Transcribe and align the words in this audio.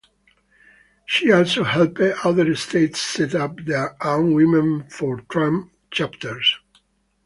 She 1.05 1.31
also 1.31 1.63
helped 1.63 1.99
other 1.99 2.55
states 2.55 2.99
set 2.99 3.35
up 3.35 3.57
their 3.63 3.95
own 4.03 4.33
Women 4.33 4.89
for 4.89 5.21
Trump 5.29 5.71
chapters. 5.91 6.55